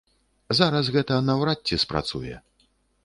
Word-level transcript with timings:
Зараз 0.59 0.89
гэта 0.95 1.19
наўрад 1.27 1.59
ці 1.69 1.81
спрацуе. 1.85 2.35